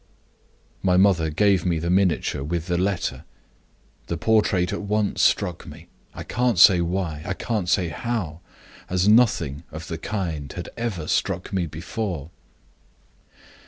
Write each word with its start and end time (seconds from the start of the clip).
My 0.81 0.97
mother 0.97 1.29
gave 1.29 1.63
me 1.63 1.77
the 1.77 1.91
miniature 1.91 2.41
with 2.41 2.65
the 2.65 2.77
letter. 2.79 3.23
The 4.07 4.17
portrait 4.17 4.73
at 4.73 4.81
once 4.81 5.21
struck 5.21 5.67
me 5.67 5.89
I 6.15 6.23
can't 6.23 6.57
say 6.57 6.81
why, 6.81 7.21
I 7.23 7.35
can't 7.35 7.69
say 7.69 7.89
how 7.89 8.39
as 8.89 9.07
nothing 9.07 9.61
of 9.71 9.89
the 9.89 9.99
kind 9.99 10.51
had 10.53 10.69
ever 10.75 11.05
struck 11.07 11.53
me 11.53 11.67
before. 11.67 12.31